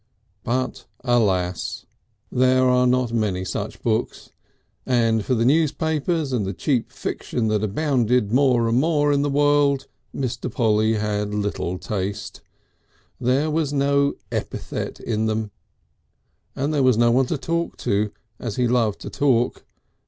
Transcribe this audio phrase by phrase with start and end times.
[0.43, 1.85] But alas!
[2.31, 4.31] there are not many such books,
[4.83, 9.29] and for the newspapers and the cheap fiction that abounded more and more in the
[9.29, 10.51] world Mr.
[10.51, 12.41] Polly had little taste.
[13.19, 15.51] There was no epithet in them.
[16.55, 19.63] And there was no one to talk to, as he loved to talk.